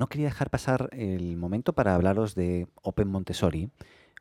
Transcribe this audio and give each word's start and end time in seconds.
no 0.00 0.08
quería 0.08 0.28
dejar 0.28 0.48
pasar 0.48 0.88
el 0.92 1.36
momento 1.36 1.74
para 1.74 1.94
hablaros 1.94 2.34
de 2.34 2.66
Open 2.80 3.06
Montessori, 3.06 3.68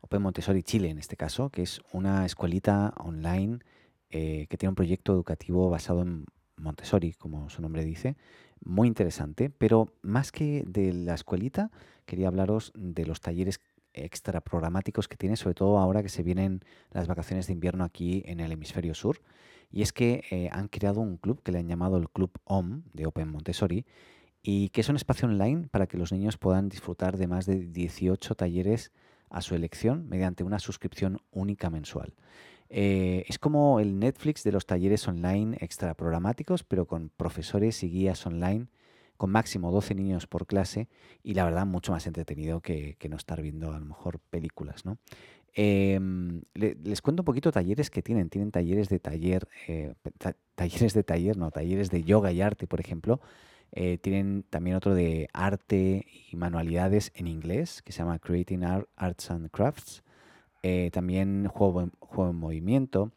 Open 0.02 0.22
Montessori 0.22 0.62
Chile 0.62 0.90
en 0.90 1.00
este 1.00 1.16
caso, 1.16 1.52
que 1.52 1.62
es 1.62 1.80
una 1.94 2.26
escuelita 2.26 2.94
online 2.98 3.60
eh, 4.10 4.48
que 4.50 4.58
tiene 4.58 4.72
un 4.72 4.76
proyecto 4.76 5.14
educativo 5.14 5.70
basado 5.70 6.02
en 6.02 6.26
Montessori, 6.58 7.14
como 7.14 7.50
su 7.50 7.62
nombre 7.62 7.86
dice, 7.86 8.18
muy 8.60 8.90
interesante, 8.90 9.50
pero 9.50 9.94
más 10.02 10.34
que 10.34 10.66
de 10.68 10.92
la 10.92 11.14
escuelita, 11.14 11.72
quería 12.06 12.28
hablaros 12.28 12.74
de 12.76 13.06
los 13.06 13.22
talleres 13.22 13.62
extra 13.94 14.42
programáticos 14.42 15.08
que 15.08 15.16
tiene, 15.16 15.38
sobre 15.38 15.56
todo 15.56 15.78
ahora 15.78 16.04
que 16.04 16.10
se 16.10 16.24
vienen 16.24 16.60
las 16.92 17.08
vacaciones 17.08 17.48
de 17.48 17.54
invierno 17.54 17.86
aquí 17.86 18.22
en 18.26 18.42
el 18.42 18.52
hemisferio 18.52 18.94
sur. 18.94 19.22
Y 19.72 19.84
es 19.84 19.94
que 19.94 20.26
eh, 20.30 20.50
han 20.52 20.68
creado 20.68 21.00
un 21.00 21.16
club 21.16 21.42
que 21.42 21.54
le 21.54 21.60
han 21.60 21.70
llamado 21.70 21.96
el 21.96 22.10
Club 22.10 22.32
OM 22.44 22.82
de 22.92 23.06
Open 23.06 23.30
Montessori 23.30 23.86
y 24.42 24.70
que 24.70 24.82
es 24.82 24.90
un 24.90 24.96
espacio 24.96 25.28
online 25.28 25.68
para 25.70 25.88
que 25.88 25.98
los 25.98 26.12
niños 26.12 26.38
puedan 26.38 26.70
disfrutar 26.70 27.18
de 27.18 27.28
más 27.28 27.46
de 27.46 27.68
18 27.68 28.36
talleres 28.36 28.92
a 29.30 29.42
su 29.42 29.56
elección 29.56 30.08
mediante 30.10 30.44
una 30.44 30.60
suscripción 30.60 31.22
única 31.32 31.70
mensual. 31.70 32.14
Eh, 32.70 33.26
es 33.28 33.40
como 33.40 33.80
el 33.80 34.00
Netflix 34.00 34.44
de 34.44 34.52
los 34.52 34.66
talleres 34.66 35.08
online 35.08 35.58
extra 35.60 35.94
programáticos, 35.96 36.64
pero 36.64 36.86
con 36.86 37.10
profesores 37.10 37.84
y 37.84 37.90
guías 37.90 38.26
online, 38.26 38.68
con 39.18 39.32
máximo 39.32 39.72
12 39.72 39.96
niños 39.96 40.28
por 40.28 40.46
clase 40.46 40.88
y 41.24 41.34
la 41.34 41.44
verdad 41.44 41.66
mucho 41.66 41.92
más 41.92 42.08
entretenido 42.08 42.62
que, 42.62 42.96
no 43.10 43.18
estar 43.18 43.42
viendo 43.42 43.74
a 43.74 43.80
lo 43.80 43.86
mejor 43.86 44.20
películas. 44.20 44.86
¿no? 44.86 44.98
Em, 45.54 46.42
les 46.54 47.02
cuento 47.02 47.24
un 47.24 47.26
poquito 47.26 47.52
talleres 47.52 47.90
que 47.90 48.02
tienen. 48.02 48.30
Tienen 48.30 48.52
talleres 48.52 48.88
de 48.88 49.00
taller, 49.00 49.48
eh, 49.68 49.94
talleres 50.56 50.94
de 50.94 51.04
taller, 51.04 51.38
no, 51.38 51.52
talleres 51.52 51.90
de 51.90 52.04
yoga 52.04 52.32
y 52.32 52.42
arte, 52.42 52.68
por 52.68 52.80
ejemplo. 52.80 53.20
Eh, 53.72 53.98
tienen 53.98 54.44
también 54.50 54.76
otro 54.76 54.94
de 54.96 55.30
arte 55.34 56.08
y 56.32 56.36
manualidades 56.36 57.12
en 57.16 57.28
inglés 57.28 57.82
que 57.84 57.92
se 57.92 58.00
llama 58.00 58.20
Creating 58.20 58.64
Arts 58.64 59.32
and 59.32 59.50
Crafts. 59.52 60.04
Eh, 60.64 60.90
también 60.92 61.48
juego 61.48 61.82
en, 61.82 61.92
juego 62.00 62.32
en 62.32 62.38
movimiento, 62.38 63.12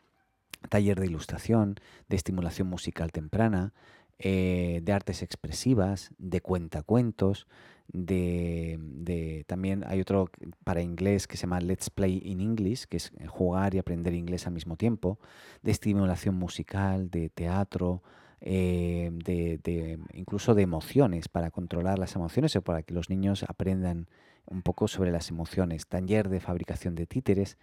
taller 0.68 1.00
de 1.00 1.06
ilustración, 1.06 1.76
de 2.08 2.16
estimulación 2.16 2.68
musical 2.68 3.10
temprana, 3.10 3.72
eh, 4.18 4.80
de 4.84 4.92
artes 4.92 5.22
expresivas, 5.22 6.10
de 6.18 6.40
cuentacuentos, 6.40 7.48
de, 7.88 8.78
de, 8.80 9.44
también 9.48 9.84
hay 9.86 10.00
otro 10.00 10.30
para 10.62 10.80
inglés 10.80 11.26
que 11.26 11.36
se 11.36 11.42
llama 11.42 11.60
Let's 11.60 11.90
Play 11.90 12.22
in 12.24 12.40
English, 12.40 12.84
que 12.84 12.98
es 12.98 13.12
jugar 13.26 13.74
y 13.74 13.78
aprender 13.78 14.14
inglés 14.14 14.46
al 14.46 14.52
mismo 14.52 14.76
tiempo, 14.76 15.18
de 15.62 15.72
estimulación 15.72 16.36
musical, 16.36 17.10
de 17.10 17.28
teatro, 17.30 18.02
eh, 18.44 19.10
de, 19.12 20.00
incluso 20.14 20.54
de 20.54 20.62
emociones, 20.62 21.28
para 21.28 21.52
controlar 21.52 22.00
las 22.00 22.16
emociones 22.16 22.56
o 22.56 22.62
para 22.62 22.82
que 22.82 22.92
los 22.92 23.08
niños 23.08 23.44
aprendan 23.46 24.08
un 24.46 24.62
poco 24.62 24.88
sobre 24.88 25.12
las 25.12 25.30
emociones, 25.30 25.86
taller 25.86 26.28
de 26.28 26.40
fabricación 26.40 26.96
de 26.96 27.06
títeres, 27.06 27.56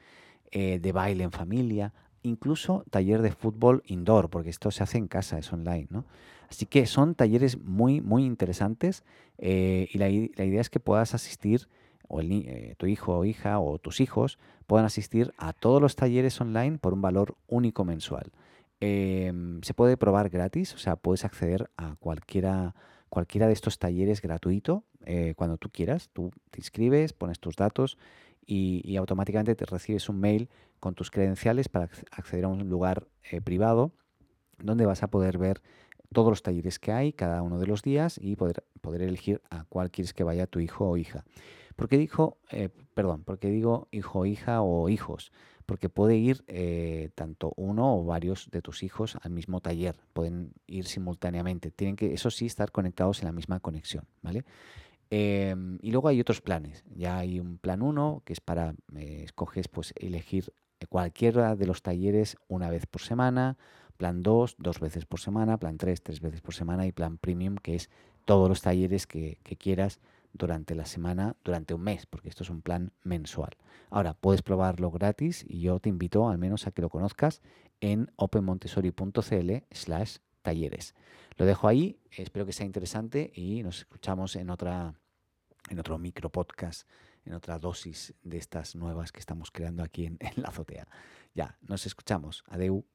eh, 0.51 0.79
de 0.79 0.91
baile 0.93 1.25
en 1.25 1.33
familia, 1.33 1.93
incluso 2.23 2.85
taller 2.91 3.21
de 3.21 3.31
fútbol 3.31 3.83
indoor, 3.87 4.29
porque 4.29 4.49
esto 4.49 4.71
se 4.71 4.81
hace 4.81 4.97
en 4.97 5.09
casa, 5.09 5.37
es 5.37 5.51
online, 5.51 5.87
¿no? 5.89 6.05
Así 6.49 6.65
que 6.65 6.85
son 6.85 7.13
talleres 7.13 7.59
muy, 7.59 7.99
muy 7.99 8.23
interesantes 8.23 9.03
eh, 9.37 9.89
y 9.91 9.97
la, 9.97 10.09
idea 10.09 10.61
es 10.61 10.69
que 10.69 10.79
puedas 10.79 11.13
asistir, 11.13 11.67
o 12.07 12.21
el, 12.21 12.75
tu 12.77 12.87
hijo 12.87 13.17
o 13.17 13.25
hija 13.25 13.59
o 13.59 13.77
tus 13.79 13.99
hijos 13.99 14.39
puedan 14.65 14.85
asistir 14.85 15.33
a 15.37 15.51
todos 15.51 15.81
los 15.81 15.97
talleres 15.97 16.39
online 16.39 16.77
por 16.77 16.93
un 16.93 17.01
valor 17.01 17.35
único 17.47 17.83
mensual. 17.83 18.31
Em, 18.81 19.61
se 19.61 19.73
puede 19.73 19.97
probar 19.97 20.29
gratis, 20.29 20.73
o 20.73 20.77
sea, 20.77 20.95
puedes 20.95 21.25
acceder 21.25 21.69
a 21.75 21.95
cualquiera, 21.97 22.75
cualquiera 23.09 23.47
de 23.47 23.53
estos 23.53 23.77
talleres 23.77 24.21
gratuito 24.21 24.85
eh, 25.05 25.33
cuando 25.35 25.57
tú 25.57 25.69
quieras. 25.69 26.09
Tú 26.13 26.31
te 26.49 26.59
inscribes, 26.59 27.13
pones 27.13 27.39
tus 27.39 27.55
datos 27.55 27.97
y, 28.45 28.95
automáticamente 28.97 29.55
te 29.55 29.65
recibes 29.65 30.09
un 30.09 30.19
mail 30.19 30.49
con 30.79 30.95
tus 30.95 31.11
credenciales 31.11 31.69
para 31.69 31.89
acceder 32.11 32.45
a 32.45 32.47
un 32.47 32.69
lugar 32.69 33.07
eh, 33.31 33.41
privado 33.41 33.91
donde 34.57 34.85
vas 34.85 35.03
a 35.03 35.09
poder 35.09 35.37
ver 35.37 35.61
todos 36.11 36.29
los 36.29 36.41
talleres 36.41 36.79
que 36.79 36.91
hay 36.91 37.13
cada 37.13 37.41
uno 37.41 37.59
de 37.59 37.67
los 37.67 37.81
días 37.81 38.19
y 38.21 38.35
poder, 38.35 38.63
poder 38.81 39.03
elegir 39.03 39.41
a 39.49 39.65
cuál 39.65 39.91
quieres 39.91 40.13
que 40.13 40.23
vaya 40.23 40.47
tu 40.47 40.59
hijo 40.59 40.89
o 40.89 40.97
hija. 40.97 41.23
¿Por 41.79 41.87
qué 41.87 41.97
dijo, 41.97 42.37
eh, 42.51 42.67
perdón, 42.93 43.23
porque 43.23 43.49
digo 43.49 43.87
hijo, 43.91 44.25
hija 44.25 44.61
o 44.61 44.89
hijos? 44.89 45.31
porque 45.69 45.87
puede 45.87 46.17
ir 46.17 46.43
eh, 46.47 47.11
tanto 47.13 47.53
uno 47.55 47.95
o 47.95 48.03
varios 48.03 48.49
de 48.49 48.59
tus 48.59 48.81
hijos 48.81 49.19
al 49.21 49.29
mismo 49.29 49.61
taller, 49.61 49.95
pueden 50.13 50.51
ir 50.65 50.85
simultáneamente, 50.85 51.69
tienen 51.69 51.95
que, 51.95 52.11
eso 52.11 52.31
sí, 52.31 52.47
estar 52.47 52.71
conectados 52.71 53.21
en 53.21 53.27
la 53.27 53.33
misma 53.33 53.59
conexión, 53.59 54.05
¿vale? 54.23 54.45
Em, 55.11 55.77
y 55.83 55.91
luego 55.91 56.07
hay 56.07 56.19
otros 56.19 56.41
planes, 56.41 56.83
ya 56.95 57.19
hay 57.19 57.39
un 57.39 57.59
plan 57.59 57.83
1 57.83 58.23
que 58.25 58.33
es 58.33 58.41
para, 58.41 58.73
eh, 58.95 59.21
escoges 59.25 59.67
pues 59.67 59.93
elegir 59.95 60.51
cualquiera 60.89 61.55
de 61.55 61.67
los 61.67 61.83
talleres 61.83 62.35
una 62.47 62.71
vez 62.71 62.87
por 62.87 63.03
semana, 63.03 63.55
plan 63.95 64.23
2, 64.23 64.55
dos 64.57 64.79
veces 64.79 65.05
por 65.05 65.19
semana, 65.19 65.59
plan 65.59 65.77
3, 65.77 66.01
tres 66.01 66.19
veces 66.19 66.41
por 66.41 66.55
semana 66.55 66.87
y 66.87 66.91
plan 66.91 67.19
premium 67.19 67.57
que 67.57 67.75
es 67.75 67.91
todos 68.25 68.49
los 68.49 68.63
talleres 68.63 69.05
que 69.05 69.37
quieras 69.59 69.99
durante 70.33 70.75
la 70.75 70.85
semana, 70.85 71.35
durante 71.43 71.73
un 71.73 71.81
mes, 71.81 72.05
porque 72.05 72.29
esto 72.29 72.43
es 72.43 72.49
un 72.49 72.61
plan 72.61 72.91
mensual. 73.03 73.57
Ahora, 73.89 74.13
puedes 74.13 74.41
probarlo 74.41 74.91
gratis 74.91 75.45
y 75.47 75.61
yo 75.61 75.79
te 75.79 75.89
invito 75.89 76.29
al 76.29 76.37
menos 76.37 76.67
a 76.67 76.71
que 76.71 76.81
lo 76.81 76.89
conozcas 76.89 77.41
en 77.81 78.11
openmontessori.cl 78.15 79.51
slash 79.71 80.17
talleres. 80.41 80.95
Lo 81.37 81.45
dejo 81.45 81.67
ahí, 81.67 81.99
espero 82.11 82.45
que 82.45 82.53
sea 82.53 82.65
interesante 82.65 83.31
y 83.33 83.63
nos 83.63 83.79
escuchamos 83.79 84.35
en 84.35 84.49
otra 84.49 84.93
en 85.69 85.79
otro 85.79 85.97
micro 85.97 86.31
podcast, 86.31 86.87
en 87.25 87.33
otra 87.33 87.59
dosis 87.59 88.13
de 88.23 88.37
estas 88.37 88.75
nuevas 88.75 89.11
que 89.11 89.19
estamos 89.19 89.51
creando 89.51 89.83
aquí 89.83 90.05
en, 90.05 90.17
en 90.19 90.41
la 90.41 90.49
azotea. 90.49 90.87
Ya, 91.33 91.57
nos 91.61 91.85
escuchamos. 91.85 92.43
Adeu. 92.47 92.85